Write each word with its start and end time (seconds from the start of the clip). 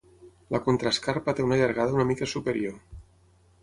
La 0.55 0.61
contraescarpa 0.67 1.37
té 1.41 1.47
una 1.51 1.61
llargada 1.61 1.97
una 2.01 2.09
mica 2.15 2.33
superior. 2.37 2.85